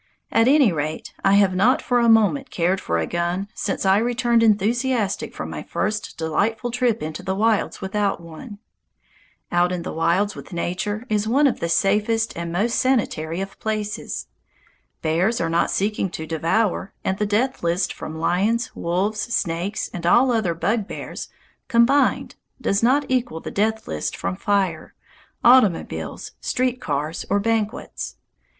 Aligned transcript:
At 0.31 0.47
any 0.47 0.71
rate, 0.71 1.13
I 1.23 1.35
have 1.35 1.53
not 1.53 1.79
for 1.79 1.99
a 1.99 2.09
moment 2.09 2.49
cared 2.49 2.81
for 2.81 2.97
a 2.97 3.05
gun 3.05 3.47
since 3.53 3.85
I 3.85 3.99
returned 3.99 4.41
enthusiastic 4.41 5.31
from 5.35 5.51
my 5.51 5.61
first 5.61 6.17
delightful 6.17 6.71
trip 6.71 7.03
into 7.03 7.21
the 7.21 7.35
wilds 7.35 7.81
without 7.81 8.19
one. 8.19 8.57
Out 9.51 9.71
in 9.71 9.83
the 9.83 9.93
wilds 9.93 10.35
with 10.35 10.53
nature 10.53 11.05
is 11.07 11.27
one 11.27 11.45
of 11.45 11.59
the 11.59 11.69
safest 11.69 12.35
and 12.35 12.51
most 12.51 12.77
sanitary 12.79 13.41
of 13.41 13.59
places. 13.59 14.25
Bears 15.03 15.39
are 15.39 15.51
not 15.51 15.69
seeking 15.69 16.09
to 16.09 16.25
devour, 16.25 16.95
and 17.03 17.19
the 17.19 17.27
death 17.27 17.61
list 17.61 17.93
from 17.93 18.17
lions, 18.17 18.75
wolves, 18.75 19.19
snakes, 19.21 19.87
and 19.93 20.07
all 20.07 20.31
other 20.31 20.55
bugbears 20.55 21.29
combined 21.67 22.33
does 22.59 22.81
not 22.81 23.05
equal 23.07 23.39
the 23.39 23.51
death 23.51 23.87
list 23.87 24.17
from 24.17 24.35
fire, 24.35 24.95
automobiles, 25.43 26.31
street 26.41 26.81
cars, 26.81 27.23
or 27.29 27.39
banquets. 27.39 28.15